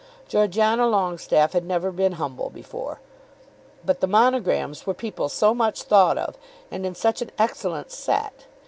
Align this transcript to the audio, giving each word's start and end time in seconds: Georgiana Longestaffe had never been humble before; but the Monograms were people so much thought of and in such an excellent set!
Georgiana 0.27 0.87
Longestaffe 0.87 1.53
had 1.53 1.63
never 1.63 1.91
been 1.91 2.13
humble 2.13 2.49
before; 2.49 2.99
but 3.85 3.99
the 3.99 4.07
Monograms 4.07 4.87
were 4.87 4.95
people 4.95 5.29
so 5.29 5.53
much 5.53 5.83
thought 5.83 6.17
of 6.17 6.39
and 6.71 6.87
in 6.87 6.95
such 6.95 7.21
an 7.21 7.29
excellent 7.37 7.91
set! 7.91 8.47